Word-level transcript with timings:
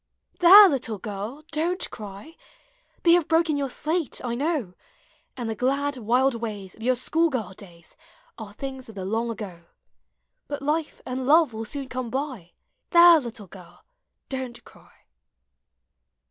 There! 0.39 0.67
little 0.67 0.97
girl, 0.97 1.43
don't 1.51 1.87
cry! 1.91 2.35
They 3.03 3.11
have 3.11 3.27
broken 3.27 3.55
your 3.55 3.69
slate, 3.69 4.19
I 4.23 4.33
know; 4.33 4.73
And 5.37 5.47
the 5.47 5.53
glad, 5.53 5.97
wild 5.97 6.33
ways 6.33 6.73
Of 6.73 6.81
your 6.81 6.95
school 6.95 7.29
girl 7.29 7.53
days 7.53 7.95
128 8.37 8.37
POEMS 8.37 8.39
OF 8.39 8.39
HOME. 8.39 8.47
Are 8.47 8.53
things 8.55 8.89
of 8.89 8.95
the 8.95 9.05
long 9.05 9.29
ago; 9.29 9.65
But 10.47 10.63
life 10.63 11.01
and 11.05 11.27
love 11.27 11.53
will 11.53 11.65
soon 11.65 11.87
come 11.87 12.09
by.— 12.09 12.53
There! 12.89 13.19
little 13.19 13.45
girl, 13.45 13.85
don't 14.27 14.65
cry! 14.65 15.05